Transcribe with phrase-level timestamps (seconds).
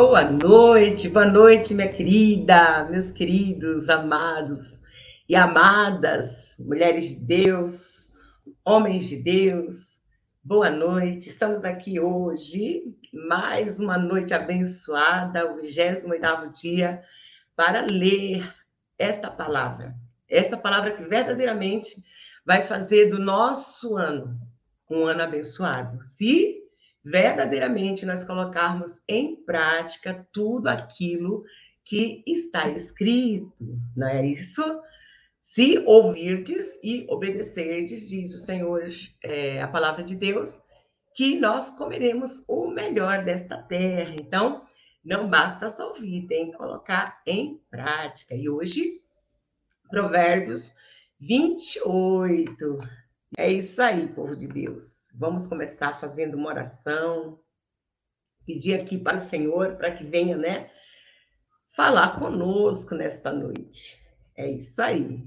[0.00, 4.80] Boa noite, boa noite, minha querida, meus queridos, amados
[5.28, 8.08] e amadas, mulheres de Deus,
[8.64, 10.00] homens de Deus.
[10.40, 17.02] Boa noite, estamos aqui hoje, mais uma noite abençoada, o 28 dia,
[17.56, 18.54] para ler
[18.96, 19.96] esta palavra.
[20.28, 21.96] Essa palavra que verdadeiramente
[22.46, 24.38] vai fazer do nosso ano
[24.88, 26.00] um ano abençoado.
[26.04, 26.57] Se
[27.10, 31.42] verdadeiramente nós colocarmos em prática tudo aquilo
[31.84, 34.62] que está escrito, não é isso?
[35.40, 38.86] Se ouvirdes e obedecerdes, diz o Senhor,
[39.22, 40.60] é, a palavra de Deus,
[41.14, 44.14] que nós comeremos o melhor desta terra.
[44.14, 44.66] Então,
[45.02, 48.34] não basta só ouvir, tem que colocar em prática.
[48.34, 49.00] E hoje,
[49.88, 50.74] Provérbios
[51.18, 52.78] 28.
[53.36, 55.10] É isso aí, povo de Deus.
[55.14, 57.38] Vamos começar fazendo uma oração,
[58.46, 60.70] pedir aqui para o Senhor para que venha, né,
[61.76, 64.02] falar conosco nesta noite.
[64.34, 65.22] É isso aí.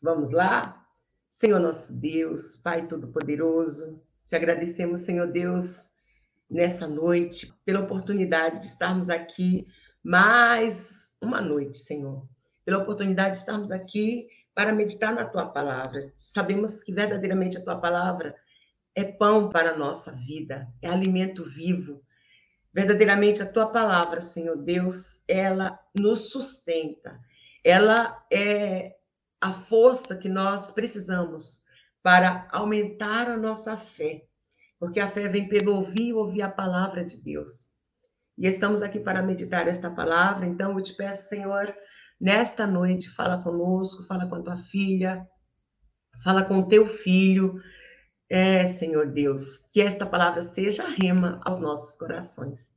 [0.00, 0.86] Vamos lá?
[1.28, 5.90] Senhor nosso Deus, Pai Todo-Poderoso, te agradecemos, Senhor Deus,
[6.48, 9.66] nessa noite, pela oportunidade de estarmos aqui
[10.02, 12.26] mais uma noite, Senhor.
[12.64, 16.10] Pela oportunidade de estarmos aqui para meditar na tua palavra.
[16.16, 18.34] Sabemos que verdadeiramente a tua palavra
[18.94, 22.02] é pão para a nossa vida, é alimento vivo.
[22.72, 27.20] Verdadeiramente a tua palavra, Senhor Deus, ela nos sustenta.
[27.62, 28.96] Ela é
[29.42, 31.62] a força que nós precisamos
[32.02, 34.24] para aumentar a nossa fé.
[34.78, 37.74] Porque a fé vem pelo ouvir e ouvir a palavra de Deus.
[38.38, 41.74] E estamos aqui para meditar esta palavra, então eu te peço, Senhor,
[42.20, 45.26] Nesta noite, fala conosco, fala com a tua filha,
[46.24, 47.60] fala com o teu filho.
[48.28, 52.74] É, Senhor Deus, que esta palavra seja rema aos nossos corações.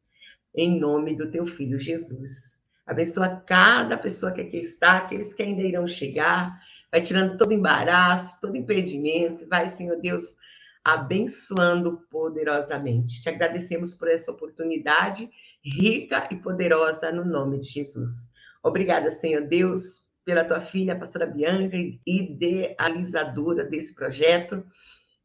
[0.53, 2.61] Em nome do teu filho Jesus.
[2.85, 6.59] Abençoa cada pessoa que aqui está, aqueles que ainda irão chegar.
[6.91, 9.47] Vai tirando todo embaraço, todo impedimento.
[9.47, 10.35] Vai, Senhor Deus,
[10.83, 13.21] abençoando poderosamente.
[13.21, 15.29] Te agradecemos por essa oportunidade
[15.63, 18.29] rica e poderosa no nome de Jesus.
[18.63, 24.63] Obrigada, Senhor Deus, pela tua filha, a pastora Bianca, idealizadora desse projeto,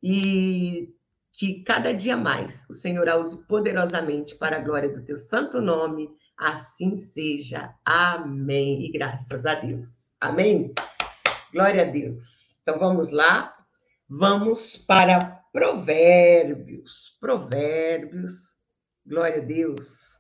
[0.03, 0.89] e
[1.33, 5.61] que cada dia mais o Senhor a use poderosamente para a glória do teu santo
[5.61, 6.09] nome.
[6.39, 7.75] Assim seja.
[7.85, 8.87] Amém.
[8.87, 10.15] E graças a Deus.
[10.21, 10.73] Amém.
[11.53, 12.61] Glória a Deus.
[12.63, 13.55] Então vamos lá.
[14.09, 15.19] Vamos para
[15.53, 17.17] Provérbios.
[17.21, 18.55] Provérbios.
[19.07, 20.14] Glória a Deus.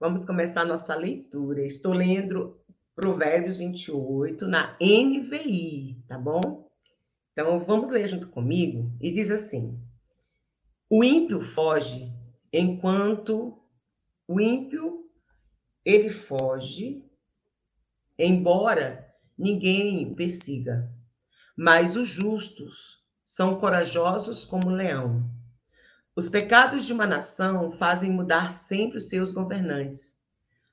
[0.00, 1.64] Vamos começar nossa leitura.
[1.64, 2.56] Estou lendo
[2.94, 6.70] Provérbios 28 na NVI, tá bom?
[7.32, 9.76] Então vamos ler junto comigo e diz assim:
[10.88, 12.12] O ímpio foge
[12.52, 13.60] enquanto
[14.28, 15.10] o ímpio
[15.84, 17.04] ele foge,
[18.16, 20.88] embora ninguém o persiga,
[21.56, 25.28] mas os justos são corajosos como um leão.
[26.18, 30.20] Os pecados de uma nação fazem mudar sempre os seus governantes,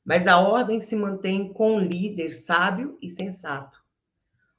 [0.03, 3.79] mas a ordem se mantém com um líder sábio e sensato.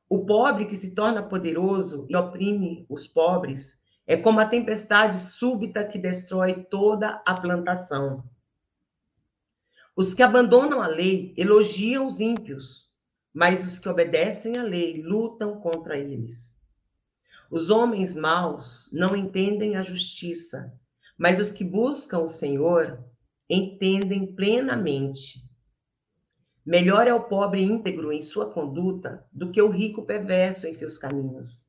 [0.09, 5.85] O pobre que se torna poderoso e oprime os pobres é como a tempestade súbita
[5.85, 8.23] que destrói toda a plantação.
[9.97, 12.95] Os que abandonam a lei elogiam os ímpios,
[13.35, 16.56] mas os que obedecem à lei lutam contra eles.
[17.51, 20.73] Os homens maus não entendem a justiça,
[21.17, 23.05] mas os que buscam o Senhor
[23.49, 25.41] entendem plenamente.
[26.65, 30.99] Melhor é o pobre íntegro em sua conduta do que o rico perverso em seus
[30.99, 31.67] caminhos.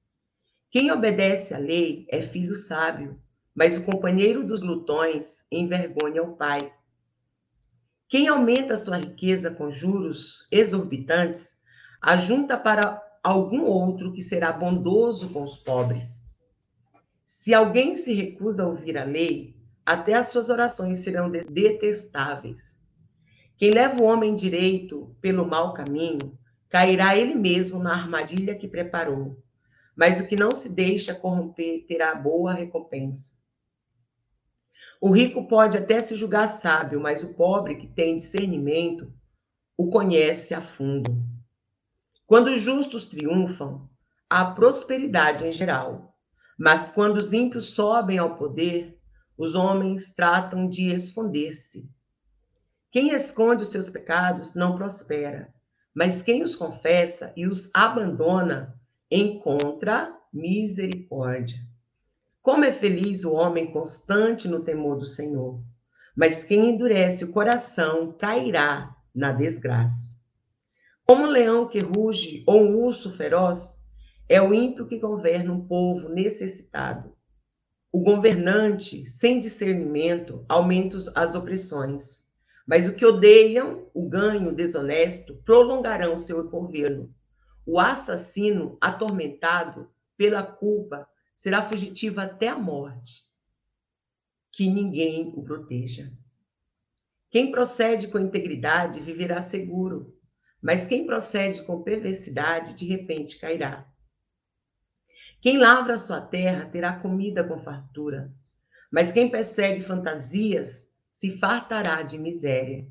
[0.71, 3.21] Quem obedece à lei é filho sábio,
[3.53, 6.73] mas o companheiro dos glutões envergonha o pai.
[8.09, 11.59] Quem aumenta sua riqueza com juros exorbitantes,
[12.01, 16.25] ajunta para algum outro que será bondoso com os pobres.
[17.25, 19.53] Se alguém se recusa a ouvir a lei,
[19.85, 22.87] até as suas orações serão detestáveis.
[23.57, 26.39] Quem leva o homem direito pelo mau caminho,
[26.69, 29.37] cairá ele mesmo na armadilha que preparou.
[29.93, 33.33] Mas o que não se deixa corromper terá boa recompensa.
[35.01, 39.11] O rico pode até se julgar sábio, mas o pobre que tem discernimento
[39.75, 41.36] o conhece a fundo.
[42.27, 43.89] Quando os justos triunfam,
[44.29, 46.13] há prosperidade em geral.
[46.59, 48.99] Mas quando os ímpios sobem ao poder,
[49.37, 51.89] os homens tratam de esconder-se.
[52.91, 55.53] Quem esconde os seus pecados não prospera,
[55.95, 58.77] mas quem os confessa e os abandona
[59.09, 61.59] encontra misericórdia.
[62.41, 65.63] Como é feliz o homem constante no temor do Senhor.
[66.17, 70.16] mas quem endurece o coração cairá na desgraça.
[71.09, 73.81] Como um leão que ruge ou um urso feroz,
[74.27, 77.15] é o ímpio que governa um povo necessitado.
[77.93, 82.27] O governante, sem discernimento, aumenta as opressões.
[82.67, 87.15] Mas o que odeiam o ganho desonesto prolongarão seu governo.
[87.65, 93.23] O assassino, atormentado pela culpa, será fugitivo até a morte.
[94.51, 96.11] Que ninguém o proteja.
[97.29, 100.16] Quem procede com integridade viverá seguro,
[100.61, 103.87] mas quem procede com perversidade de repente cairá.
[105.39, 108.33] Quem lavra sua terra terá comida com fartura,
[108.91, 112.87] mas quem persegue fantasias se fartará de miséria.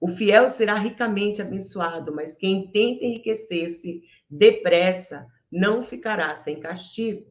[0.00, 7.30] O fiel será ricamente abençoado, mas quem tenta enriquecer-se depressa não ficará sem castigo.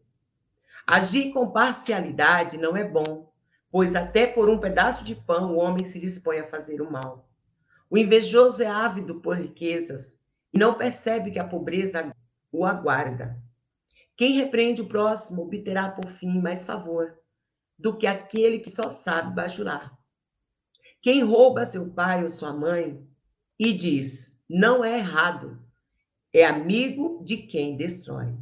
[0.85, 3.31] Agir com parcialidade não é bom,
[3.71, 7.29] pois até por um pedaço de pão o homem se dispõe a fazer o mal.
[7.89, 10.19] O invejoso é ávido por riquezas
[10.53, 12.11] e não percebe que a pobreza
[12.51, 13.41] o aguarda.
[14.15, 17.17] Quem repreende o próximo obterá por fim mais favor
[17.77, 19.97] do que aquele que só sabe bajular.
[21.01, 23.05] Quem rouba seu pai ou sua mãe
[23.59, 25.59] e diz não é errado,
[26.31, 28.33] é amigo de quem destrói.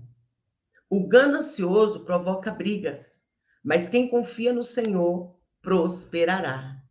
[0.90, 3.26] O ganancioso provoca brigas,
[3.64, 6.83] mas quem confia no Senhor prosperará.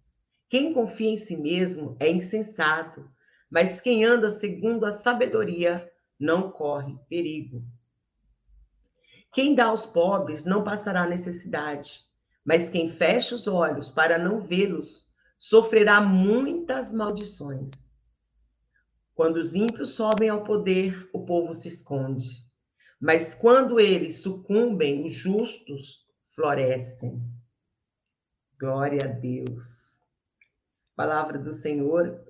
[0.52, 3.10] Quem confia em si mesmo é insensato,
[3.50, 5.90] mas quem anda segundo a sabedoria
[6.20, 7.64] não corre perigo.
[9.32, 12.02] Quem dá aos pobres não passará necessidade,
[12.44, 17.96] mas quem fecha os olhos para não vê-los sofrerá muitas maldições.
[19.14, 22.46] Quando os ímpios sobem ao poder, o povo se esconde.
[23.00, 27.22] Mas quando eles sucumbem, os justos florescem.
[28.60, 30.01] Glória a Deus.
[30.94, 32.20] Palavra do Senhor,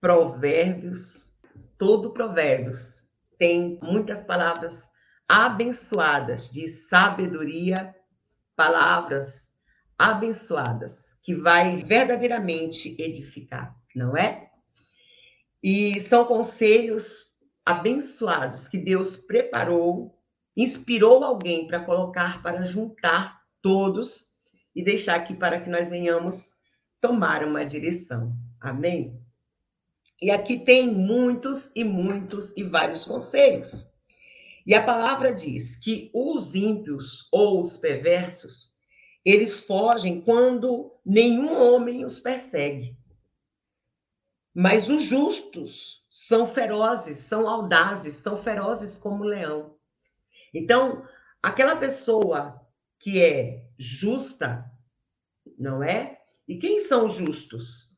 [0.00, 1.34] Provérbios,
[1.76, 4.90] todo Provérbios tem muitas palavras
[5.28, 7.94] abençoadas de sabedoria,
[8.54, 9.54] palavras
[9.98, 14.50] abençoadas que vai verdadeiramente edificar, não é?
[15.62, 17.32] E são conselhos
[17.64, 20.18] abençoados que Deus preparou,
[20.56, 24.32] inspirou alguém para colocar para juntar todos
[24.74, 26.53] e deixar aqui para que nós venhamos
[27.04, 28.34] tomar uma direção.
[28.58, 29.22] Amém?
[30.22, 33.92] E aqui tem muitos e muitos e vários conselhos.
[34.66, 38.74] E a palavra diz que os ímpios ou os perversos,
[39.22, 42.96] eles fogem quando nenhum homem os persegue.
[44.54, 49.76] Mas os justos são ferozes, são audazes, são ferozes como o leão.
[50.54, 51.06] Então,
[51.42, 52.66] aquela pessoa
[52.98, 54.64] que é justa,
[55.58, 56.13] não é?
[56.46, 57.90] E quem são os justos?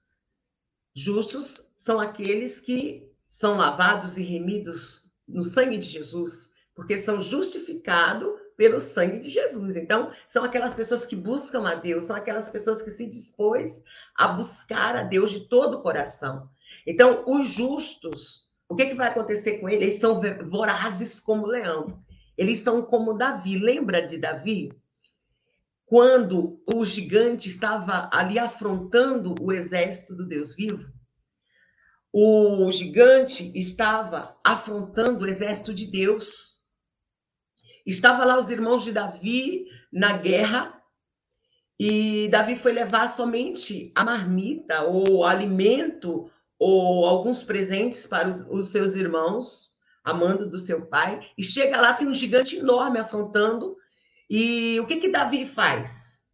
[0.95, 8.29] Justos são aqueles que são lavados e remidos no sangue de Jesus, porque são justificados
[8.57, 9.77] pelo sangue de Jesus.
[9.77, 13.83] Então, são aquelas pessoas que buscam a Deus, são aquelas pessoas que se dispôs
[14.17, 16.49] a buscar a Deus de todo o coração.
[16.87, 19.83] Então, os justos, o que, que vai acontecer com eles?
[19.83, 22.03] Eles são vorazes como leão.
[22.39, 23.59] Eles são como Davi.
[23.59, 24.71] Lembra de Davi?
[25.87, 30.93] Quando o gigante estava ali afrontando o exército do Deus vivo,
[32.13, 36.57] o gigante estava afrontando o exército de Deus.
[37.87, 40.77] Estava lá os irmãos de Davi na guerra
[41.79, 48.69] e Davi foi levar somente a marmita ou alimento ou alguns presentes para os, os
[48.71, 53.77] seus irmãos, amando do seu pai, e chega lá tem um gigante enorme afrontando.
[54.29, 56.27] E o que que Davi faz?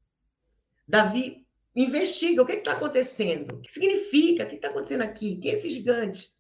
[0.89, 5.53] Davi investiga o que está acontecendo, o que significa, o que está acontecendo aqui, quem
[5.53, 6.31] é esse gigante?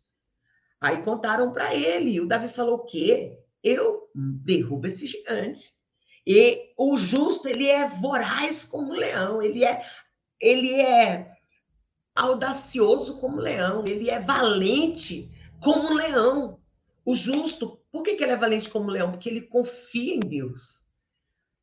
[0.80, 2.20] Aí contaram para ele.
[2.20, 3.38] O Davi falou o quê?
[3.62, 5.72] eu derrubo esse gigante.
[6.26, 9.84] E o justo, ele é voraz como leão, ele é
[10.40, 11.36] ele é
[12.14, 15.30] audacioso como leão, ele é valente
[15.60, 16.60] como leão.
[17.04, 19.12] O justo, por que, que ele é valente como leão?
[19.12, 20.88] Porque ele confia em Deus.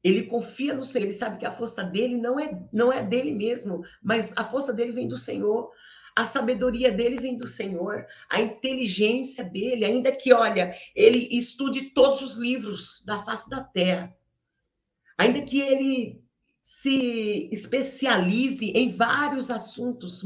[0.03, 3.33] Ele confia no Senhor, ele sabe que a força dele não é, não é dele
[3.33, 5.71] mesmo, mas a força dele vem do Senhor.
[6.15, 12.21] A sabedoria dele vem do Senhor, a inteligência dele, ainda que, olha, ele estude todos
[12.21, 14.13] os livros da face da terra,
[15.17, 16.21] ainda que ele
[16.61, 20.21] se especialize em vários assuntos,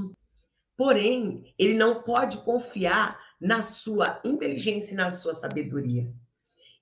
[0.76, 6.12] porém, ele não pode confiar na sua inteligência e na sua sabedoria.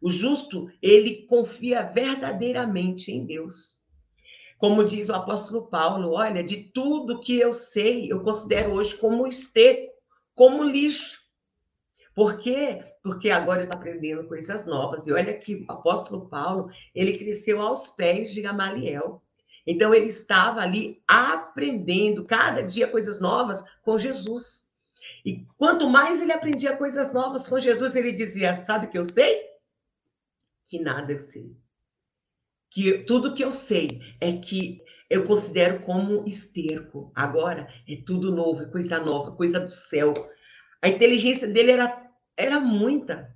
[0.02, 3.82] O justo, ele confia verdadeiramente em Deus.
[4.58, 9.28] Como diz o apóstolo Paulo, olha, de tudo que eu sei, eu considero hoje como
[9.28, 9.94] esterco,
[10.36, 11.22] como lixo.
[12.16, 12.84] Por quê?
[13.04, 15.08] Porque agora eu estou aprendendo coisas novas.
[15.08, 19.22] E olha que o apóstolo Paulo, ele cresceu aos pés de Gamaliel.
[19.66, 24.70] Então ele estava ali aprendendo cada dia coisas novas com Jesus.
[25.26, 29.06] E quanto mais ele aprendia coisas novas com Jesus, ele dizia: Sabe o que eu
[29.06, 29.51] sei?
[30.72, 31.56] Que nada eu sei
[32.72, 37.12] que tudo que eu sei é que eu considero como esterco.
[37.14, 40.14] Agora é tudo novo, é coisa nova, coisa do céu.
[40.82, 43.36] A inteligência dele era, era muita,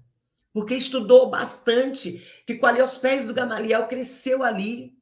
[0.54, 4.98] porque estudou bastante, ficou ali aos pés do Gamaliel, cresceu ali.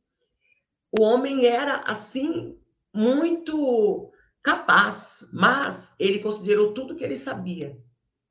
[0.91, 2.57] O homem era, assim,
[2.91, 4.11] muito
[4.41, 7.77] capaz, mas ele considerou tudo que ele sabia.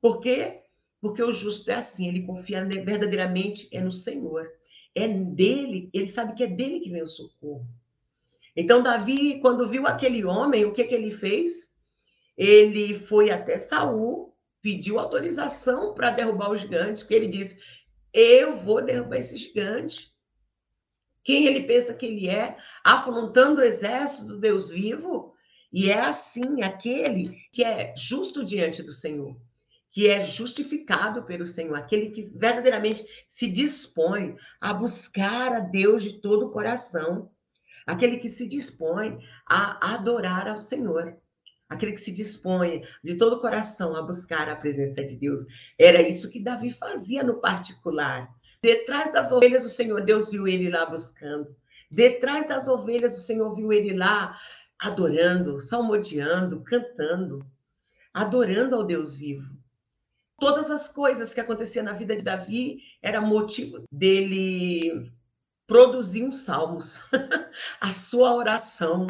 [0.01, 0.62] Por quê?
[1.03, 4.49] Porque o justo é assim, ele confia verdadeiramente é no Senhor
[4.95, 7.67] é dele, ele sabe que é dele que vem o socorro.
[8.55, 11.77] Então, Davi, quando viu aquele homem, o que, que ele fez?
[12.37, 17.59] Ele foi até Saul, pediu autorização para derrubar o gigante, porque ele disse:
[18.13, 20.09] Eu vou derrubar esse gigante.
[21.21, 25.33] Quem ele pensa que ele é, afrontando o exército do Deus vivo,
[25.69, 29.35] e é assim aquele que é justo diante do Senhor
[29.93, 36.13] que é justificado pelo Senhor, aquele que verdadeiramente se dispõe a buscar a Deus de
[36.13, 37.29] todo o coração,
[37.85, 41.15] aquele que se dispõe a adorar ao Senhor,
[41.69, 45.45] aquele que se dispõe de todo o coração a buscar a presença de Deus.
[45.77, 48.27] Era isso que Davi fazia no particular.
[48.63, 51.55] Detrás das ovelhas, o Senhor Deus viu ele lá buscando.
[51.91, 54.39] Detrás das ovelhas, o Senhor viu ele lá
[54.79, 57.45] adorando, salmodiando, cantando,
[58.11, 59.52] adorando ao Deus vivo
[60.43, 65.09] todas as coisas que aconteciam na vida de Davi era motivo dele
[65.65, 67.01] produzir uns salmos,
[67.79, 69.07] a sua oração,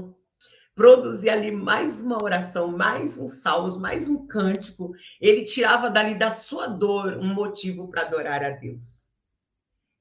[0.75, 4.93] produzir ali mais uma oração, mais uns salmos, mais um cântico.
[5.19, 9.09] Ele tirava dali da sua dor um motivo para adorar a Deus.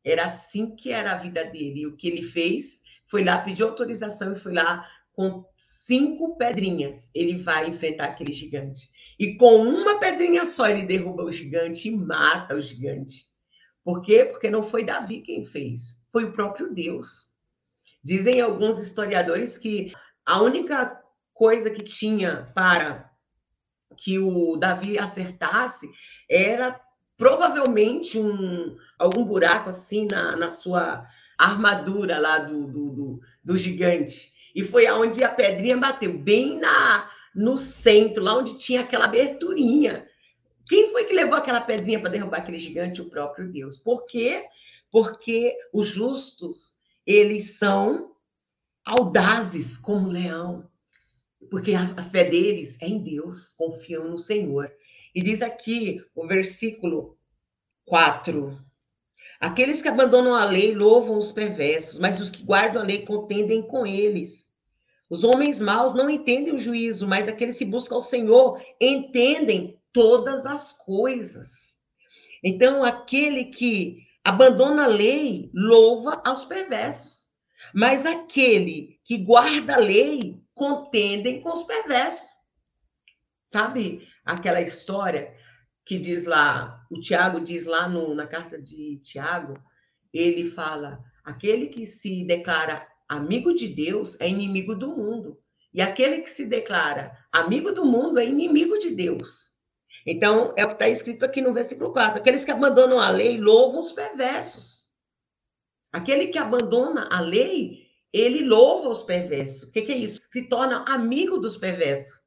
[0.04, 1.80] Era assim que era a vida dele.
[1.80, 7.10] E o que ele fez foi lá pedir autorização e foi lá com cinco pedrinhas.
[7.14, 8.88] Ele vai enfrentar aquele gigante.
[9.18, 13.26] E com uma pedrinha só ele derruba o gigante e mata o gigante.
[13.84, 14.24] Por quê?
[14.24, 17.32] Porque não foi Davi quem fez, foi o próprio Deus.
[18.02, 19.92] Dizem alguns historiadores que
[20.24, 21.00] a única
[21.34, 23.10] coisa que tinha para
[23.96, 25.90] que o Davi acertasse
[26.28, 26.80] era
[27.16, 34.31] provavelmente um, algum buraco assim na, na sua armadura lá do, do, do, do gigante.
[34.54, 40.06] E foi aonde a pedrinha bateu, bem na, no centro, lá onde tinha aquela aberturinha.
[40.66, 43.00] Quem foi que levou aquela pedrinha para derrubar aquele gigante?
[43.00, 43.76] O próprio Deus.
[43.76, 44.44] Por quê?
[44.90, 48.14] Porque os justos, eles são
[48.84, 50.68] audazes como leão.
[51.50, 54.72] Porque a, a fé deles é em Deus, confiam no Senhor.
[55.14, 57.18] E diz aqui o versículo
[57.84, 58.58] 4.
[59.42, 63.60] Aqueles que abandonam a lei louvam os perversos, mas os que guardam a lei contendem
[63.60, 64.52] com eles.
[65.10, 70.46] Os homens maus não entendem o juízo, mas aqueles que buscam o Senhor entendem todas
[70.46, 71.76] as coisas.
[72.40, 77.32] Então, aquele que abandona a lei louva aos perversos,
[77.74, 82.28] mas aquele que guarda a lei contendem com os perversos.
[83.42, 85.34] Sabe aquela história
[85.84, 89.54] que diz lá, o Tiago diz lá no, na carta de Tiago,
[90.12, 95.38] ele fala: aquele que se declara amigo de Deus é inimigo do mundo.
[95.72, 99.52] E aquele que se declara amigo do mundo é inimigo de Deus.
[100.06, 102.18] Então, é o que está escrito aqui no versículo 4.
[102.18, 104.86] Aqueles que abandonam a lei louvam os perversos.
[105.92, 109.62] Aquele que abandona a lei, ele louva os perversos.
[109.62, 110.18] O que, que é isso?
[110.30, 112.20] Se torna amigo dos perversos.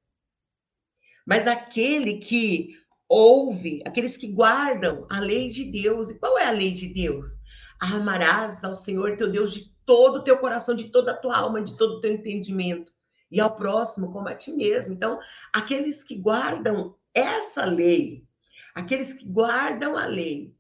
[1.26, 6.10] Mas aquele que ouve, aqueles que guardam a lei de Deus.
[6.10, 7.40] E qual é a lei de Deus?
[7.80, 11.62] Amarás ao Senhor teu Deus de todo o teu coração, de toda a tua alma,
[11.62, 12.92] de todo o teu entendimento.
[13.32, 14.94] E ao próximo como a ti mesmo.
[14.94, 15.20] Então,
[15.54, 18.26] aqueles que guardam essa lei,
[18.74, 20.56] aqueles que guardam a lei,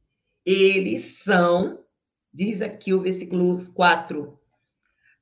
[0.45, 1.83] eles são,
[2.33, 4.39] diz aqui o versículo 4,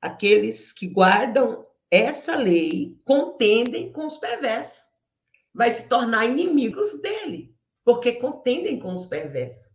[0.00, 4.93] aqueles que guardam essa lei contendem com os perversos.
[5.54, 9.72] Vai se tornar inimigos dele, porque contendem com os perversos.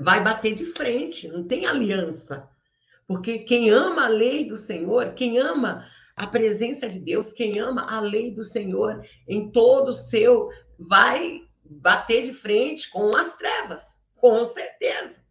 [0.00, 2.48] Vai bater de frente, não tem aliança.
[3.06, 5.86] Porque quem ama a lei do Senhor, quem ama
[6.16, 11.42] a presença de Deus, quem ama a lei do Senhor em todo o seu, vai
[11.64, 15.24] bater de frente com as trevas, com certeza.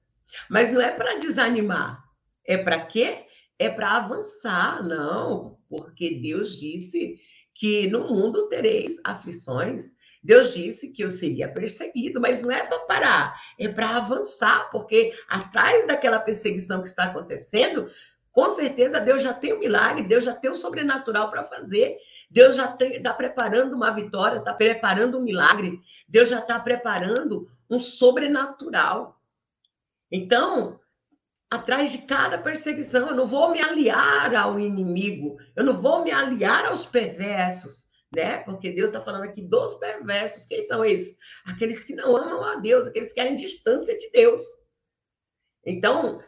[0.49, 2.03] Mas não é para desanimar,
[2.45, 3.27] é para quê?
[3.59, 7.19] é para avançar, não, porque Deus disse
[7.57, 9.95] que no mundo tereis aflições.
[10.23, 15.11] Deus disse que eu seria perseguido, mas não é para parar, é para avançar, porque
[15.27, 17.89] atrás daquela perseguição que está acontecendo,
[18.31, 21.43] com certeza Deus já tem o um milagre, Deus já tem o um sobrenatural para
[21.45, 21.97] fazer.
[22.29, 27.79] Deus já está preparando uma vitória, está preparando um milagre, Deus já está preparando um
[27.79, 29.19] sobrenatural.
[30.11, 30.79] Então,
[31.49, 36.11] atrás de cada perseguição, eu não vou me aliar ao inimigo, eu não vou me
[36.11, 38.39] aliar aos perversos, né?
[38.39, 40.47] Porque Deus está falando aqui dos perversos.
[40.47, 41.17] Quem são esses?
[41.45, 44.41] Aqueles que não amam a Deus, aqueles que querem distância de Deus.
[45.65, 46.21] Então,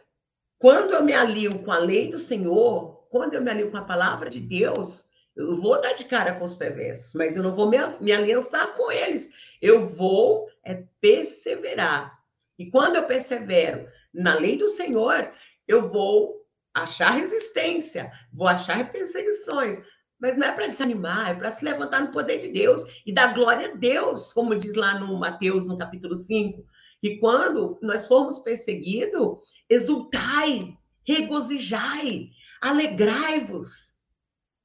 [0.58, 3.84] quando eu me alio com a lei do Senhor, quando eu me alio com a
[3.84, 7.68] palavra de Deus, eu vou dar de cara com os perversos, mas eu não vou
[7.68, 9.32] me, me aliançar com eles.
[9.60, 12.19] Eu vou é perseverar.
[12.60, 15.32] E quando eu persevero na lei do Senhor,
[15.66, 19.82] eu vou achar resistência, vou achar perseguições,
[20.20, 23.32] mas não é para desanimar, é para se levantar no poder de Deus e dar
[23.32, 26.62] glória a Deus, como diz lá no Mateus, no capítulo 5.
[27.02, 30.76] E quando nós formos perseguidos, exultai,
[31.08, 32.28] regozijai,
[32.60, 33.94] alegrai-vos,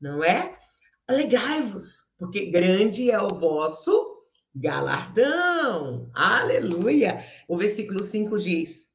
[0.01, 0.59] não é?
[1.07, 4.14] Alegrai-vos, porque grande é o vosso
[4.55, 6.09] galardão.
[6.13, 7.23] Aleluia!
[7.47, 8.87] O versículo 5 diz: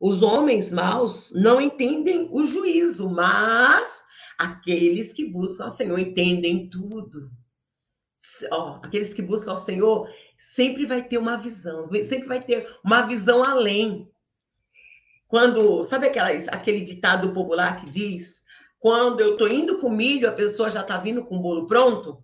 [0.00, 4.02] Os homens maus não entendem o juízo, mas
[4.38, 7.30] aqueles que buscam ao Senhor entendem tudo.
[8.50, 13.02] Ó, aqueles que buscam ao Senhor sempre vai ter uma visão, sempre vai ter uma
[13.02, 14.08] visão além.
[15.28, 18.44] Quando, sabe aquela, aquele ditado popular que diz:
[18.78, 22.22] quando eu estou indo com milho, a pessoa já está vindo com o bolo pronto?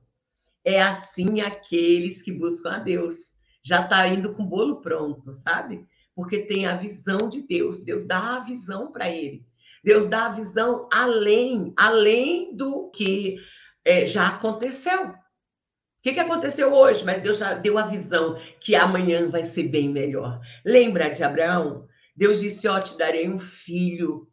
[0.68, 3.32] É assim aqueles que buscam a Deus.
[3.62, 5.86] Já está indo com o bolo pronto, sabe?
[6.14, 7.80] Porque tem a visão de Deus.
[7.80, 9.46] Deus dá a visão para ele.
[9.82, 13.38] Deus dá a visão além, além do que
[13.82, 15.06] é, já aconteceu.
[15.06, 15.14] O
[16.02, 17.02] que, que aconteceu hoje?
[17.02, 20.38] Mas Deus já deu a visão que amanhã vai ser bem melhor.
[20.66, 21.88] Lembra de Abraão?
[22.14, 24.28] Deus disse: Ó, oh, te darei um filho.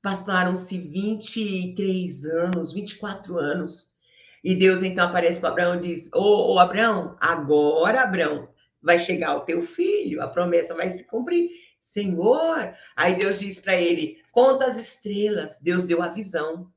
[0.00, 3.91] Passaram-se 23 anos, 24 anos.
[4.42, 8.48] E Deus então aparece para Abraão e diz: Ô, oh, oh, Abraão, agora, Abraão,
[8.82, 11.50] vai chegar o teu filho, a promessa vai se cumprir.
[11.78, 15.60] Senhor, aí Deus diz para ele: conta as estrelas.
[15.60, 16.70] Deus deu a visão.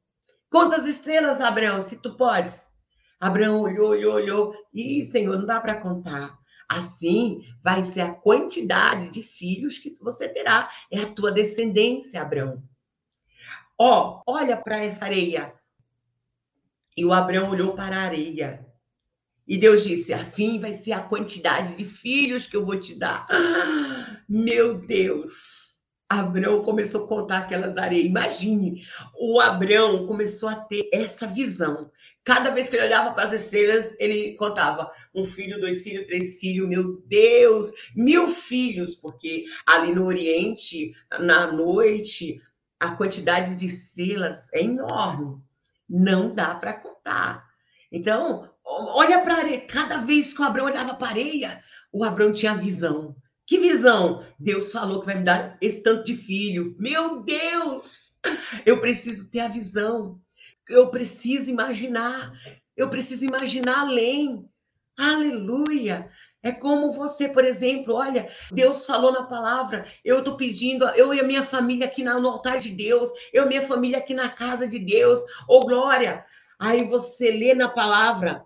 [0.49, 2.71] Conta as estrelas, Abraão, se tu podes.
[3.19, 4.55] Abraão olhou, olhou, olhou.
[4.73, 6.37] Ih, Senhor, não dá para contar.
[6.67, 10.69] Assim vai ser a quantidade de filhos que você terá.
[10.91, 12.63] É a tua descendência, Abraão.
[13.77, 15.53] Ó, olha para essa areia.
[16.97, 18.65] E o Abraão olhou para a areia.
[19.47, 23.27] E Deus disse: Assim vai ser a quantidade de filhos que eu vou te dar.
[24.27, 25.75] Meu Deus!
[26.07, 28.05] Abraão começou a contar aquelas areias.
[28.05, 28.83] Imagine,
[29.19, 31.89] o Abraão começou a ter essa visão.
[32.23, 36.39] Cada vez que ele olhava para as estrelas, ele contava um filho, dois filhos, três
[36.39, 42.41] filhos, meu Deus, mil filhos, porque ali no Oriente, na noite,
[42.79, 45.41] a quantidade de estrelas é enorme.
[45.89, 47.45] Não dá para contar.
[47.91, 49.67] Então, olha para a areia.
[49.67, 53.15] Cada vez que o Abraão olhava para a areia, o Abraão tinha visão.
[53.45, 54.25] Que visão?
[54.39, 56.75] Deus falou que vai me dar esse tanto de filho.
[56.79, 58.19] Meu Deus!
[58.65, 60.19] Eu preciso ter a visão.
[60.67, 62.31] Eu preciso imaginar.
[62.75, 64.49] Eu preciso imaginar além.
[64.97, 66.09] Aleluia!
[66.45, 71.19] É como você, por exemplo, olha, Deus falou na palavra, eu estou pedindo, eu e
[71.19, 74.67] a minha família aqui no altar de Deus, eu e minha família aqui na casa
[74.67, 76.23] de Deus, ô glória!
[76.59, 78.45] Aí você lê na palavra,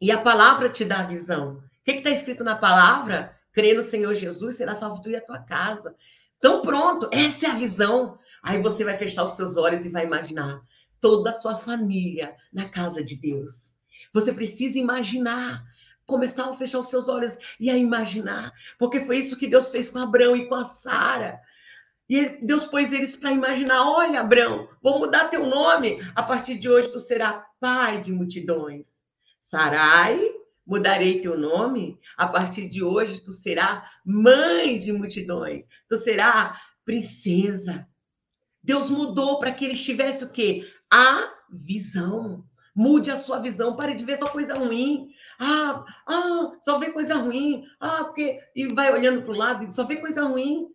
[0.00, 1.58] e a palavra te dá a visão.
[1.58, 3.38] O que está escrito na palavra?
[3.52, 5.94] Crê no Senhor Jesus, será salvo tu e a tua casa.
[6.38, 8.18] Então, pronto, essa é a visão.
[8.42, 10.58] Aí você vai fechar os seus olhos e vai imaginar
[11.02, 13.74] toda a sua família na casa de Deus.
[14.10, 15.62] Você precisa imaginar,
[16.06, 19.90] começar a fechar os seus olhos e a imaginar, porque foi isso que Deus fez
[19.90, 21.40] com Abraão e com a Sara.
[22.08, 25.98] E Deus pôs eles para imaginar: olha, Abraão, vou mudar teu nome.
[26.14, 29.02] A partir de hoje tu será pai de multidões.
[29.40, 30.20] Sarai,
[30.66, 31.98] mudarei teu nome.
[32.16, 35.66] A partir de hoje tu será mãe de multidões.
[35.88, 37.88] Tu será princesa.
[38.62, 40.70] Deus mudou para que eles tivessem o quê?
[40.90, 42.44] A visão.
[42.74, 43.76] Mude a sua visão.
[43.76, 45.08] Pare de ver só coisa ruim.
[45.38, 47.64] Ah, ah, só vê coisa ruim.
[47.78, 48.40] Ah, porque.
[48.54, 50.66] E vai olhando para o lado e só vê coisa ruim.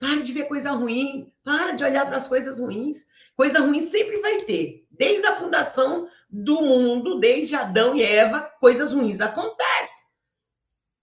[0.00, 1.32] Pare de ver coisa ruim.
[1.44, 3.06] Para de olhar para as coisas ruins.
[3.36, 4.86] Coisa ruim sempre vai ter.
[4.90, 10.06] Desde a fundação do mundo, desde Adão e Eva, coisas ruins acontecem.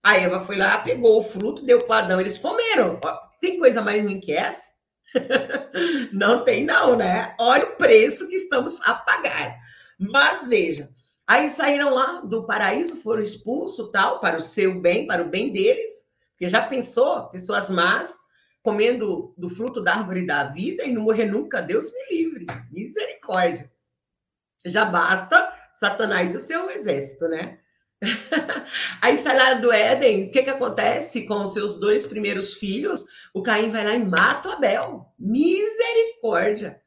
[0.03, 2.99] A Eva foi lá, pegou o fruto, deu para Adão, eles comeram.
[3.39, 4.73] Tem coisa mais ruim que essa?
[6.11, 7.35] não tem não, né?
[7.39, 9.62] Olha o preço que estamos a pagar.
[10.11, 10.89] Mas veja,
[11.27, 15.51] aí saíram lá do paraíso, foram expulsos, tal, para o seu bem, para o bem
[15.51, 18.23] deles, porque já pensou, pessoas más
[18.61, 22.45] comendo do fruto da árvore da vida e não morrer nunca, Deus me livre.
[22.71, 23.69] Misericórdia.
[24.65, 27.59] Já basta Satanás e o seu exército, né?
[29.01, 33.05] Aí sai lá do Éden, o que, que acontece com os seus dois primeiros filhos?
[33.33, 35.05] O Caim vai lá e mata o Abel.
[35.19, 36.81] Misericórdia.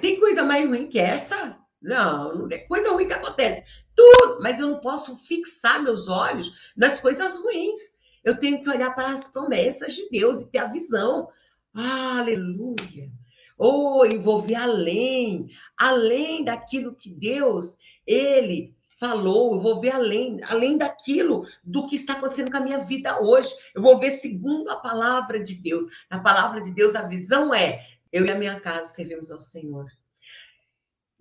[0.00, 1.56] Tem coisa mais ruim que essa?
[1.80, 3.64] Não, é coisa ruim que acontece.
[3.94, 7.78] Tudo, mas eu não posso fixar meus olhos nas coisas ruins.
[8.22, 11.28] Eu tenho que olhar para as promessas de Deus e ter a visão.
[11.74, 13.10] Aleluia.
[13.56, 20.76] Ou oh, envolver além, além daquilo que Deus, ele falou, eu vou ver além, além
[20.76, 23.52] daquilo do que está acontecendo com a minha vida hoje.
[23.74, 25.86] Eu vou ver segundo a palavra de Deus.
[26.10, 29.86] Na palavra de Deus, a visão é: eu e a minha casa servimos ao Senhor.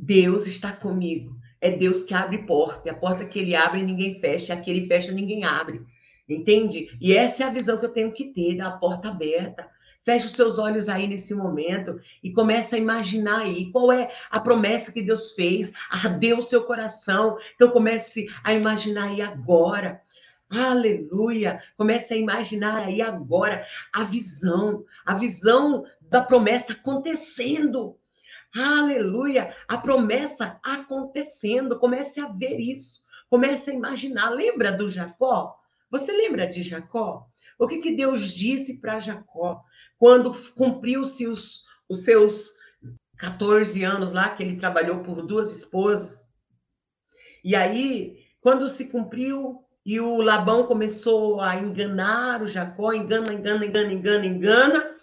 [0.01, 1.37] Deus está comigo.
[1.59, 2.87] É Deus que abre porta.
[2.87, 4.53] E a porta que ele abre, ninguém fecha.
[4.53, 5.81] E a que ele fecha, ninguém abre.
[6.27, 6.95] Entende?
[7.01, 9.69] E essa é a visão que eu tenho que ter da porta aberta.
[10.05, 14.39] Feche os seus olhos aí nesse momento e comece a imaginar aí qual é a
[14.39, 17.37] promessa que Deus fez, ardeu o seu coração.
[17.53, 20.01] Então comece a imaginar aí agora.
[20.49, 21.61] Aleluia!
[21.77, 27.98] Comece a imaginar aí agora a visão, a visão da promessa acontecendo.
[28.55, 29.55] Aleluia!
[29.67, 31.79] A promessa acontecendo.
[31.79, 33.05] Comece a ver isso.
[33.29, 34.29] Comece a imaginar.
[34.29, 35.55] Lembra do Jacó?
[35.91, 37.27] Você lembra de Jacó?
[37.57, 39.63] O que, que Deus disse para Jacó?
[39.99, 42.51] quando cumpriu-se os, os seus
[43.17, 46.33] 14 anos lá, que ele trabalhou por duas esposas.
[47.43, 53.65] E aí, quando se cumpriu e o Labão começou a enganar o Jacó, engana, engana,
[53.65, 54.95] engana, engana, engana,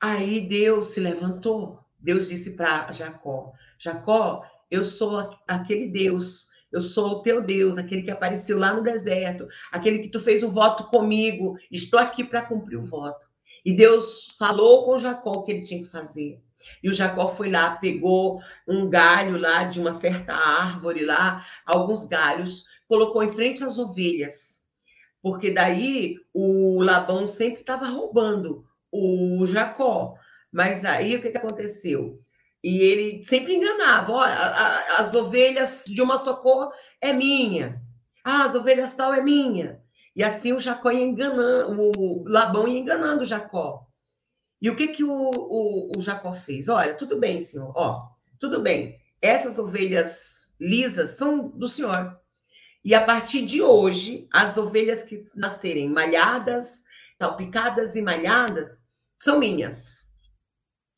[0.00, 1.85] aí Deus se levantou.
[1.98, 8.02] Deus disse para Jacó: Jacó, eu sou aquele Deus eu sou o teu Deus, aquele
[8.02, 11.56] que apareceu lá no deserto, aquele que tu fez o voto comigo.
[11.70, 13.26] Estou aqui para cumprir o voto.
[13.64, 16.40] E Deus falou com Jacó o que ele tinha que fazer.
[16.82, 22.06] E o Jacó foi lá, pegou um galho lá de uma certa árvore lá, alguns
[22.06, 24.66] galhos, colocou em frente às ovelhas.
[25.22, 30.14] Porque daí o Labão sempre estava roubando o Jacó.
[30.56, 32.18] Mas aí o que, que aconteceu?
[32.64, 34.22] E ele sempre enganava: ó,
[34.96, 37.82] as ovelhas de uma só cor é minha.
[38.24, 39.82] Ah, as ovelhas tal é minha.
[40.16, 43.86] E assim o Jacó ia enganando, o Labão ia enganando o Jacó.
[44.58, 46.70] E o que que o, o, o Jacó fez?
[46.70, 48.08] Olha, tudo bem, senhor, ó,
[48.40, 48.98] tudo bem.
[49.20, 52.18] Essas ovelhas lisas são do senhor.
[52.82, 56.84] E a partir de hoje, as ovelhas que nascerem malhadas,
[57.18, 58.86] salpicadas e malhadas,
[59.18, 60.05] são minhas.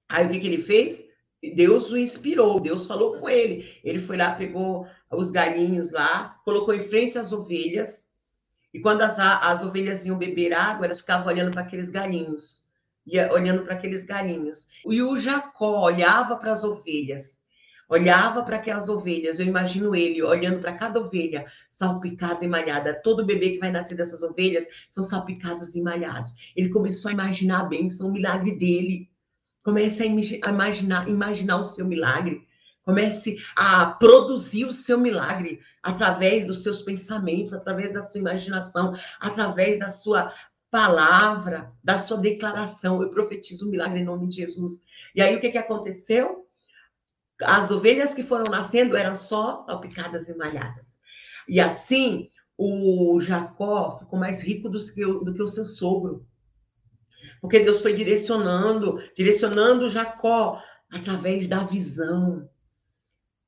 [0.08, 1.06] Aí o que, que ele fez?
[1.54, 3.78] Deus o inspirou, Deus falou com ele.
[3.84, 8.08] Ele foi lá, pegou os galinhos lá, colocou em frente às ovelhas
[8.72, 12.66] e quando as, as ovelhas iam beber água, elas ficavam olhando para aqueles galinhos,
[13.06, 14.68] ia olhando para aqueles galinhos.
[14.86, 17.40] E o Jacó olhava para as ovelhas,
[17.88, 19.40] olhava para aquelas ovelhas.
[19.40, 23.00] Eu imagino ele olhando para cada ovelha salpicada e malhada.
[23.02, 26.52] Todo bebê que vai nascer dessas ovelhas são salpicados e malhados.
[26.54, 29.08] Ele começou a imaginar a bênção, o milagre dele.
[29.68, 30.06] Comece a
[30.50, 32.42] imaginar, imaginar o seu milagre.
[32.86, 39.78] Comece a produzir o seu milagre através dos seus pensamentos, através da sua imaginação, através
[39.78, 40.32] da sua
[40.70, 43.02] palavra, da sua declaração.
[43.02, 44.82] Eu profetizo um milagre em nome de Jesus.
[45.14, 46.48] E aí o que, que aconteceu?
[47.42, 51.02] As ovelhas que foram nascendo eram só salpicadas e malhadas.
[51.46, 56.26] E assim, o Jacó ficou mais rico do que, o, do que o seu sogro.
[57.40, 62.48] Porque Deus foi direcionando, direcionando Jacó através da visão.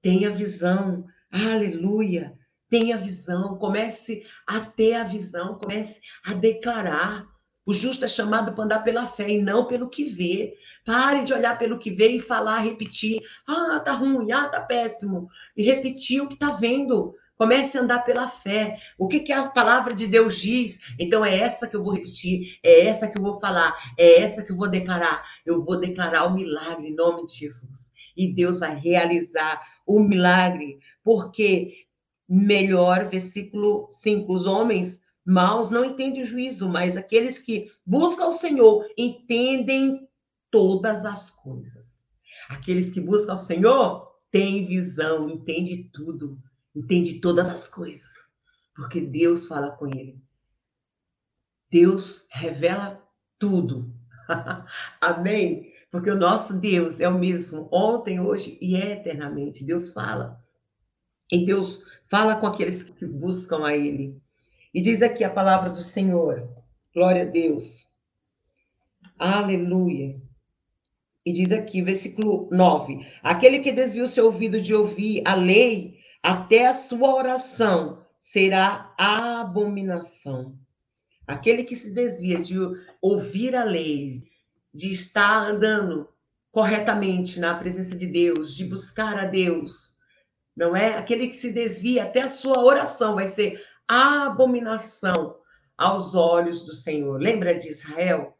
[0.02, 2.36] Tenha visão Aleluia.
[2.68, 7.26] Tenha visão, comece a ter a visão, comece a declarar.
[7.64, 10.54] O justo é chamado para andar pela fé e não pelo que vê.
[10.84, 13.20] Pare de olhar pelo que vê e falar, repetir.
[13.46, 15.28] Ah, tá ruim, ah, tá péssimo.
[15.56, 17.14] E repetir o que tá vendo.
[17.40, 18.78] Comece a andar pela fé.
[18.98, 20.78] O que, que a palavra de Deus diz?
[20.98, 24.44] Então é essa que eu vou repetir, é essa que eu vou falar, é essa
[24.44, 25.26] que eu vou declarar.
[25.46, 27.92] Eu vou declarar o milagre em nome de Jesus.
[28.14, 31.86] E Deus vai realizar o milagre porque
[32.28, 38.32] melhor, versículo 5, os homens maus não entendem o juízo, mas aqueles que buscam o
[38.32, 40.06] Senhor entendem
[40.50, 42.04] todas as coisas.
[42.50, 46.38] Aqueles que buscam o Senhor têm visão, entende tudo,
[46.74, 48.30] entende todas as coisas,
[48.74, 50.20] porque Deus fala com ele.
[51.70, 53.02] Deus revela
[53.38, 53.94] tudo.
[55.00, 55.72] Amém?
[55.90, 59.64] Porque o nosso Deus é o mesmo ontem, hoje e eternamente.
[59.64, 60.40] Deus fala.
[61.30, 64.20] E Deus fala com aqueles que buscam a Ele.
[64.74, 66.48] E diz aqui a palavra do Senhor.
[66.94, 67.88] Glória a Deus.
[69.18, 70.20] Aleluia.
[71.24, 75.89] E diz aqui, versículo 9: Aquele que desvia o seu ouvido de ouvir a lei,
[76.22, 80.58] até a sua oração será abominação.
[81.26, 82.56] Aquele que se desvia de
[83.00, 84.24] ouvir a lei,
[84.74, 86.08] de estar andando
[86.52, 89.96] corretamente na presença de Deus, de buscar a Deus,
[90.56, 90.96] não é?
[90.96, 95.36] Aquele que se desvia, até a sua oração vai ser abominação
[95.76, 97.20] aos olhos do Senhor.
[97.20, 98.36] Lembra de Israel?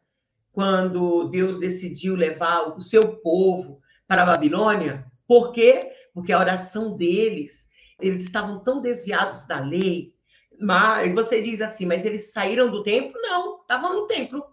[0.51, 5.05] Quando Deus decidiu levar o seu povo para a Babilônia?
[5.25, 5.93] Por quê?
[6.13, 7.70] Porque a oração deles,
[8.01, 10.13] eles estavam tão desviados da lei,
[10.59, 13.19] mas você diz assim, mas eles saíram do templo?
[13.21, 14.43] Não, estavam no templo.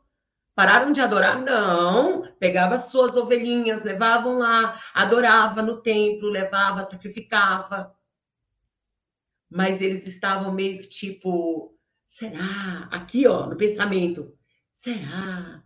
[0.55, 1.41] Pararam de adorar?
[1.41, 2.23] Não.
[2.41, 7.95] Pegava suas ovelhinhas, levavam lá, adorava no templo, levava, sacrificava.
[9.49, 12.89] Mas eles estavam meio que tipo, será?
[12.91, 14.37] Aqui, ó, no pensamento,
[14.71, 15.63] será?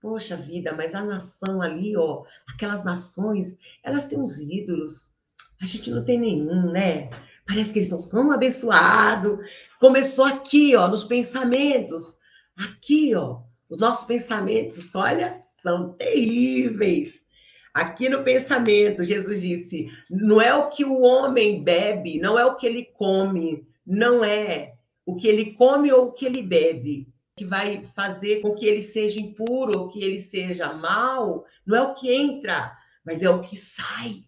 [0.00, 5.15] Poxa vida, mas a nação ali, ó, aquelas nações, elas têm uns ídolos.
[5.60, 7.10] A gente não tem nenhum, né?
[7.46, 9.38] Parece que eles estão tão abençoados.
[9.80, 12.18] Começou aqui, ó, nos pensamentos.
[12.56, 17.24] Aqui, ó, os nossos pensamentos, olha, são terríveis.
[17.72, 22.56] Aqui no pensamento, Jesus disse: não é o que o homem bebe, não é o
[22.56, 27.44] que ele come, não é o que ele come ou o que ele bebe que
[27.44, 31.94] vai fazer com que ele seja impuro ou que ele seja mal, não é o
[31.94, 34.24] que entra, mas é o que sai,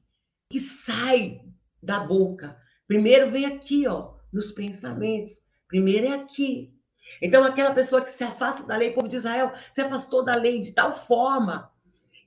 [0.50, 1.40] que sai
[1.82, 2.56] da boca.
[2.87, 5.48] Primeiro vem aqui, ó, nos pensamentos.
[5.66, 6.74] Primeiro é aqui.
[7.22, 10.34] Então, aquela pessoa que se afasta da lei, o povo de Israel se afastou da
[10.37, 11.70] lei de tal forma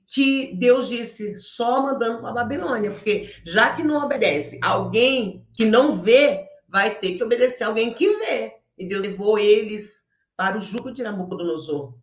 [0.06, 5.64] que Deus disse só mandando para a Babilônia, porque já que não obedece alguém que
[5.64, 8.56] não vê, vai ter que obedecer alguém que vê.
[8.76, 11.94] E Deus levou eles para o jugo de Nabucodonosor.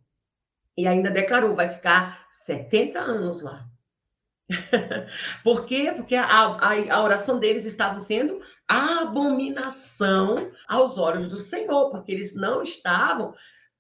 [0.78, 3.69] E ainda declarou, vai ficar 70 anos lá.
[5.44, 5.94] Por quê?
[5.96, 12.36] Porque a, a, a, oração deles estava sendo abominação aos olhos do Senhor, porque eles
[12.36, 13.34] não estavam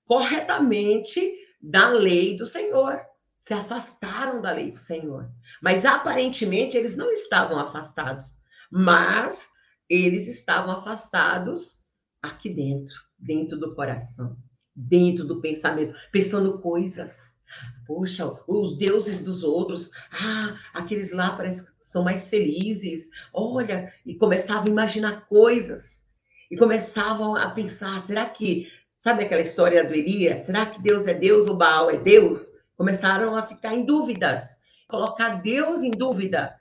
[0.06, 3.02] corretamente da lei do Senhor.
[3.40, 5.30] Se afastaram da lei do Senhor.
[5.62, 8.38] Mas aparentemente eles não estavam afastados,
[8.70, 9.52] mas
[9.90, 11.84] eles estavam afastados
[12.22, 14.38] aqui dentro, dentro do coração,
[14.76, 17.39] dentro do pensamento, pensando coisas
[17.86, 23.10] Poxa, os deuses dos outros, ah, aqueles lá parece que são mais felizes.
[23.34, 26.08] Olha, e começavam a imaginar coisas.
[26.52, 30.42] E começavam a pensar, será que, sabe aquela história do Elias?
[30.42, 32.52] Será que Deus é Deus ou Baal é Deus?
[32.76, 36.56] Começaram a ficar em dúvidas, colocar Deus em dúvida.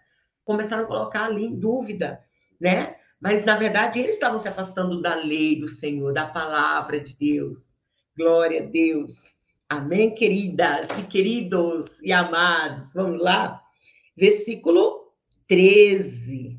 [0.44, 2.20] Começaram a colocar ali em dúvida,
[2.60, 2.96] né?
[3.20, 7.76] Mas na verdade eles estavam se afastando da lei do Senhor, da palavra de Deus.
[8.16, 9.37] Glória a Deus.
[9.70, 12.94] Amém, queridas e queridos e amados.
[12.94, 13.62] Vamos lá?
[14.16, 15.12] Versículo
[15.46, 16.58] 13.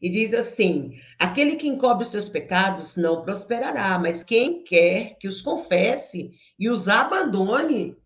[0.00, 5.28] E diz assim: Aquele que encobre os seus pecados não prosperará, mas quem quer que
[5.28, 7.98] os confesse e os abandone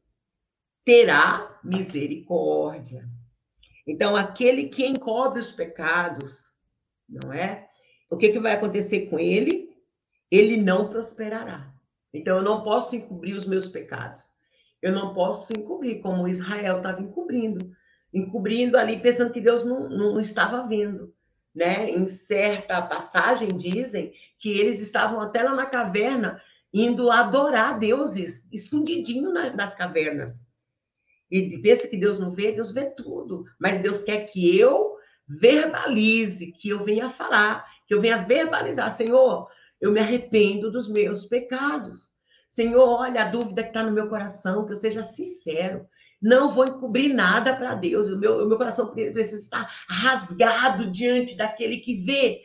[0.85, 3.09] terá misericórdia.
[3.87, 6.53] Então, aquele que encobre os pecados,
[7.09, 7.69] não é?
[8.11, 9.71] O que, que vai acontecer com ele?
[10.29, 11.76] Ele não prosperará.
[12.17, 14.35] Então, eu não posso encobrir os meus pecados.
[14.81, 17.71] Eu não posso encobrir, como Israel estava encobrindo.
[18.13, 21.15] Encobrindo ali, pensando que Deus não, não estava vendo.
[21.55, 21.91] Né?
[21.91, 26.41] Em certa passagem, dizem que eles estavam até lá na caverna,
[26.73, 30.47] indo adorar deuses, escondidinho nas cavernas.
[31.31, 33.45] E pensa que Deus não vê, Deus vê tudo.
[33.59, 39.49] Mas Deus quer que eu verbalize, que eu venha falar, que eu venha verbalizar, Senhor,
[39.81, 42.11] eu me arrependo dos meus pecados.
[42.49, 45.87] Senhor, olha a dúvida que está no meu coração, que eu seja sincero.
[46.21, 48.09] Não vou encobrir nada para Deus.
[48.09, 52.41] O meu, o meu coração precisa estar rasgado diante daquele que vê,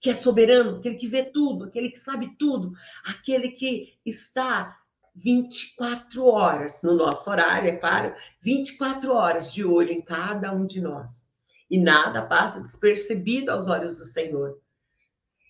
[0.00, 2.72] que é soberano, aquele que vê tudo, aquele que sabe tudo,
[3.04, 4.78] aquele que está
[5.16, 10.80] 24 horas no nosso horário, é claro, 24 horas de olho em cada um de
[10.80, 11.32] nós.
[11.68, 14.58] E nada passa despercebido aos olhos do Senhor.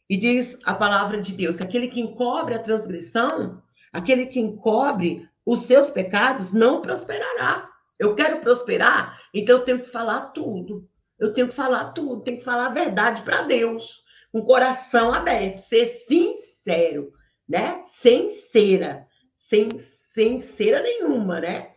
[0.08, 5.62] E diz a palavra de Deus: aquele que encobre a transgressão, aquele que encobre os
[5.62, 7.68] seus pecados, não prosperará.
[7.98, 10.88] Eu quero prosperar, então eu tenho que falar tudo.
[11.18, 15.12] Eu tenho que falar tudo, tenho que falar a verdade para Deus, com o coração
[15.12, 17.12] aberto, ser sincero,
[17.48, 17.82] né?
[17.84, 21.72] Sem cera, sem, sem cera nenhuma, né?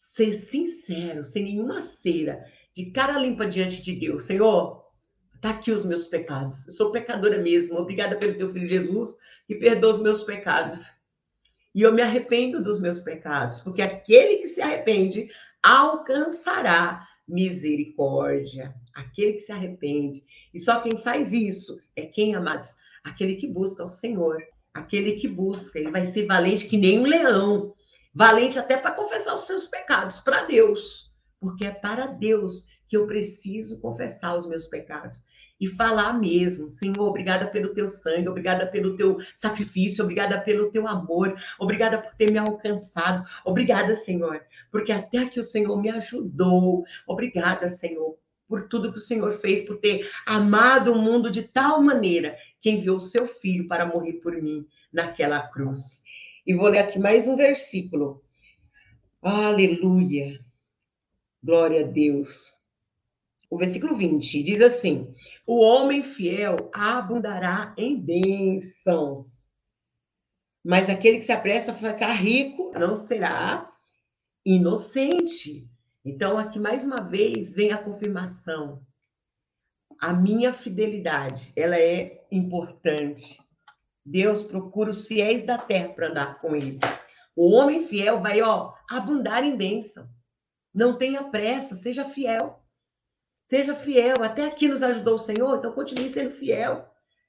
[0.00, 2.42] ser sincero, sem nenhuma cera,
[2.74, 4.24] de cara limpa diante de Deus.
[4.24, 4.79] Senhor,
[5.40, 6.66] tá aqui os meus pecados.
[6.66, 7.78] Eu sou pecadora mesmo.
[7.78, 11.00] Obrigada pelo teu filho Jesus que perdoa os meus pecados.
[11.74, 15.30] E eu me arrependo dos meus pecados, porque aquele que se arrepende
[15.62, 18.74] alcançará misericórdia.
[18.94, 20.24] Aquele que se arrepende.
[20.52, 22.70] E só quem faz isso é quem, amados?
[23.04, 24.42] Aquele que busca o Senhor.
[24.74, 25.78] Aquele que busca.
[25.78, 27.74] Ele vai ser valente que nem um leão
[28.14, 33.06] valente até para confessar os seus pecados para Deus, porque é para Deus que eu
[33.06, 35.24] preciso confessar os meus pecados
[35.60, 40.88] e falar mesmo, Senhor, obrigada pelo teu sangue, obrigada pelo teu sacrifício, obrigada pelo teu
[40.88, 46.82] amor, obrigada por ter me alcançado, obrigada, Senhor, porque até aqui o Senhor me ajudou,
[47.06, 51.80] obrigada, Senhor, por tudo que o Senhor fez, por ter amado o mundo de tal
[51.80, 56.02] maneira que enviou o seu filho para morrer por mim naquela cruz.
[56.44, 58.20] E vou ler aqui mais um versículo.
[59.22, 60.40] Aleluia.
[61.40, 62.59] Glória a Deus.
[63.50, 65.12] O versículo 20 diz assim:
[65.44, 69.50] O homem fiel abundará em bênçãos,
[70.64, 73.68] mas aquele que se apressa a ficar rico não será
[74.46, 75.68] inocente.
[76.04, 78.86] Então, aqui mais uma vez vem a confirmação.
[80.00, 83.38] A minha fidelidade, ela é importante.
[84.04, 86.78] Deus procura os fiéis da terra para andar com ele.
[87.36, 90.08] O homem fiel vai, ó, abundar em bênção.
[90.72, 92.59] Não tenha pressa, seja fiel.
[93.44, 94.22] Seja fiel.
[94.22, 96.88] Até aqui nos ajudou o Senhor, então continue sendo fiel.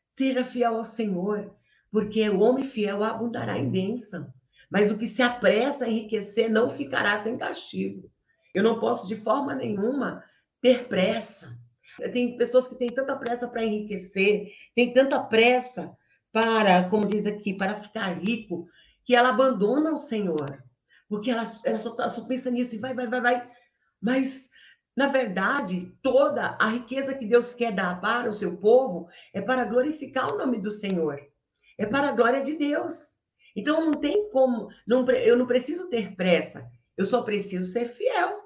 [0.09, 1.55] Seja fiel ao Senhor,
[1.91, 4.31] porque o homem fiel abundará em bênção.
[4.69, 8.09] Mas o que se apressa a enriquecer não ficará sem castigo.
[8.53, 10.23] Eu não posso, de forma nenhuma,
[10.61, 11.57] ter pressa.
[12.13, 15.95] Tem pessoas que têm tanta pressa para enriquecer, tem tanta pressa
[16.31, 18.67] para, como diz aqui, para ficar rico,
[19.03, 20.63] que ela abandona o Senhor.
[21.09, 23.49] Porque ela, ela só, tá, só pensa nisso e vai, vai, vai, vai.
[24.01, 24.49] Mas,
[24.95, 29.63] na verdade, toda a riqueza que Deus quer dar para o seu povo é para
[29.63, 31.19] glorificar o nome do Senhor.
[31.77, 33.15] É para a glória de Deus.
[33.55, 38.39] Então, não tem como, não, eu não preciso ter pressa, eu só preciso ser fiel.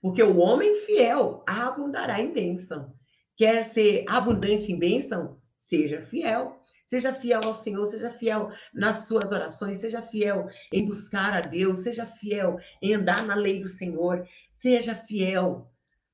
[0.00, 2.94] Porque o homem fiel abundará em bênção.
[3.36, 5.38] Quer ser abundante em bênção?
[5.58, 6.58] Seja fiel.
[6.86, 11.84] Seja fiel ao Senhor, seja fiel nas suas orações, seja fiel em buscar a Deus,
[11.84, 15.69] seja fiel em andar na lei do Senhor, seja fiel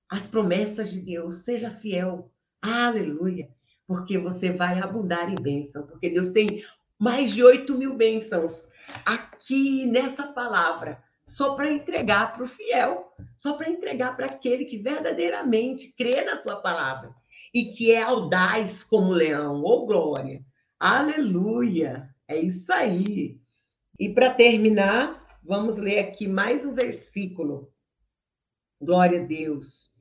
[0.08, 2.30] às promessas de Deus, seja fiel.
[2.62, 3.48] Aleluia!
[3.86, 6.64] Porque você vai abundar em bênção, porque Deus tem
[6.98, 8.68] mais de 8 mil bênçãos
[9.04, 14.78] aqui nessa palavra, só para entregar para o fiel, só para entregar para aquele que
[14.78, 17.14] verdadeiramente crê na sua palavra
[17.52, 20.44] e que é audaz como leão, ou oh, glória.
[20.78, 22.08] Aleluia!
[22.28, 23.40] É isso aí.
[23.98, 27.72] E para terminar, vamos ler aqui mais um versículo.
[28.80, 29.95] Glória a Deus.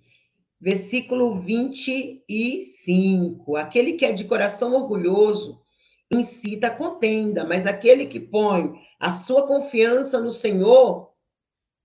[0.60, 3.56] Versículo 25.
[3.56, 5.62] Aquele que é de coração orgulhoso
[6.12, 11.12] incita a contenda, mas aquele que põe a sua confiança no Senhor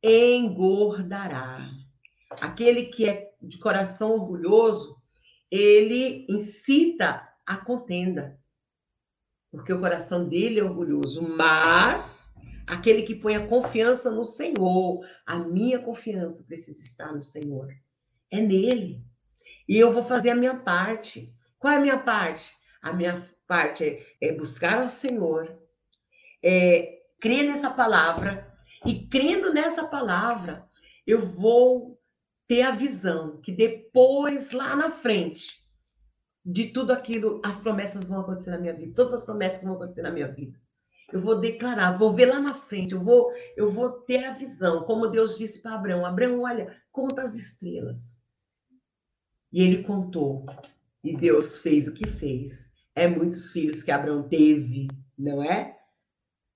[0.02, 1.70] engordará.
[2.40, 4.96] Aquele que é de coração orgulhoso,
[5.50, 8.40] ele incita a contenda
[9.50, 12.32] porque o coração dele é orgulhoso, mas
[12.66, 17.68] aquele que põe a confiança no Senhor, a minha confiança precisa estar no Senhor.
[18.30, 19.04] É nele.
[19.68, 21.34] E eu vou fazer a minha parte.
[21.58, 22.52] Qual é a minha parte?
[22.82, 25.58] A minha parte é, é buscar ao Senhor,
[26.42, 28.50] é crer nessa palavra,
[28.86, 30.66] e crendo nessa palavra,
[31.06, 32.00] eu vou
[32.46, 35.60] ter a visão que depois, lá na frente,
[36.44, 40.02] de tudo aquilo, as promessas vão acontecer na minha vida, todas as promessas vão acontecer
[40.02, 40.58] na minha vida.
[41.12, 44.84] Eu vou declarar, vou ver lá na frente, eu vou, eu vou ter a visão,
[44.84, 48.19] como Deus disse para Abraão: Abraão, olha, conta as estrelas.
[49.52, 50.46] E ele contou,
[51.02, 52.70] e Deus fez o que fez.
[52.94, 54.88] É muitos filhos que Abraão teve,
[55.18, 55.76] não é?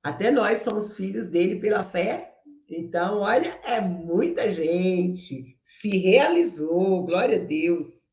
[0.03, 2.35] Até nós somos filhos dele pela fé.
[2.69, 5.59] Então, olha, é muita gente.
[5.63, 8.09] Se realizou, glória a Deus.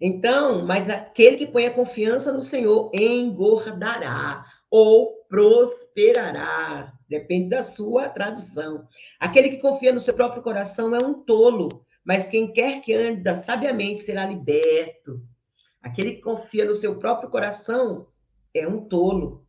[0.00, 8.08] Então, mas aquele que põe a confiança no Senhor engordará ou prosperará, depende da sua
[8.08, 8.86] tradução.
[9.18, 13.36] Aquele que confia no seu próprio coração é um tolo, mas quem quer que anda
[13.36, 15.26] sabiamente será liberto.
[15.82, 18.06] Aquele que confia no seu próprio coração
[18.54, 19.46] é um tolo,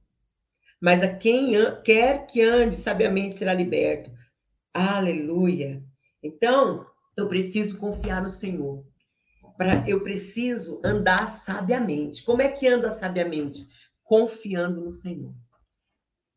[0.81, 1.53] mas a quem
[1.83, 4.11] quer que ande sabiamente será liberto.
[4.73, 5.83] Aleluia.
[6.21, 6.85] Então,
[7.15, 8.83] eu preciso confiar no Senhor
[9.87, 12.23] eu preciso andar sabiamente.
[12.23, 13.61] Como é que anda sabiamente?
[14.03, 15.33] Confiando no Senhor.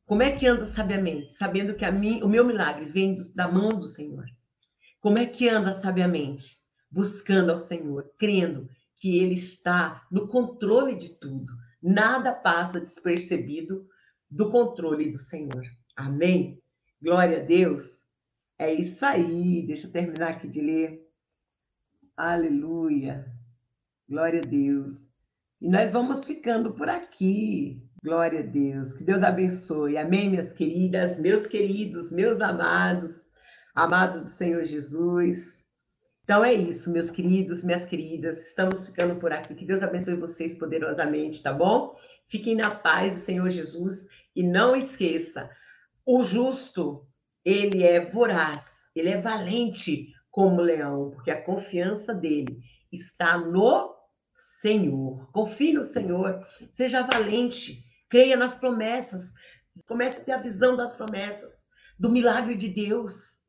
[0.06, 1.30] Como é que anda sabiamente?
[1.30, 4.24] Sabendo que a mim, o meu milagre vem do, da mão do Senhor.
[5.00, 6.58] Como é que anda sabiamente?
[6.90, 11.50] Buscando ao Senhor, crendo que Ele está no controle de tudo.
[11.82, 13.88] Nada passa despercebido
[14.30, 15.62] do controle do Senhor.
[15.96, 16.62] Amém?
[17.00, 18.04] Glória a Deus.
[18.58, 19.66] É isso aí.
[19.66, 21.10] Deixa eu terminar aqui de ler.
[22.14, 23.32] Aleluia.
[24.06, 25.08] Glória a Deus.
[25.60, 27.82] E nós vamos ficando por aqui.
[28.02, 28.92] Glória a Deus.
[28.92, 29.96] Que Deus abençoe.
[29.96, 33.29] Amém, minhas queridas, meus queridos, meus amados,
[33.84, 35.64] amados do Senhor Jesus.
[36.22, 38.48] Então é isso, meus queridos, minhas queridas.
[38.48, 39.54] Estamos ficando por aqui.
[39.54, 41.96] Que Deus abençoe vocês poderosamente, tá bom?
[42.28, 44.06] Fiquem na paz do Senhor Jesus
[44.36, 45.50] e não esqueça,
[46.06, 47.06] o justo,
[47.44, 52.58] ele é voraz, ele é valente como leão, porque a confiança dele
[52.92, 53.96] está no
[54.30, 55.30] Senhor.
[55.32, 59.34] Confie no Senhor, seja valente, creia nas promessas,
[59.88, 61.66] comece a ter a visão das promessas,
[61.98, 63.39] do milagre de Deus,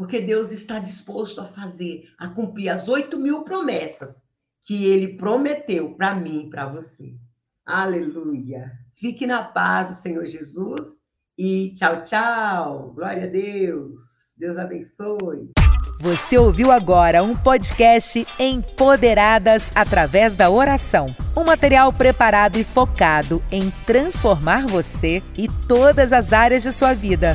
[0.00, 4.26] porque Deus está disposto a fazer, a cumprir as oito mil promessas
[4.62, 7.14] que ele prometeu para mim e para você.
[7.66, 8.72] Aleluia.
[8.94, 11.02] Fique na paz do Senhor Jesus
[11.36, 12.92] e tchau, tchau.
[12.94, 14.00] Glória a Deus.
[14.38, 15.50] Deus abençoe.
[16.00, 21.14] Você ouviu agora um podcast Empoderadas através da oração.
[21.36, 27.34] Um material preparado e focado em transformar você e todas as áreas de sua vida.